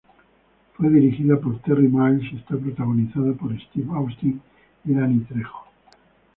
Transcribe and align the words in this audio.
Fue 0.73 0.89
dirigida 0.89 1.37
por 1.39 1.59
Terry 1.61 1.87
Miles 1.87 2.33
y 2.33 2.37
está 2.37 2.57
protagonizada 2.57 3.33
por 3.33 3.55
Steve 3.61 3.87
Austin 3.95 4.41
y 4.83 4.95
Danny 4.95 5.19
Trejo. 5.25 5.67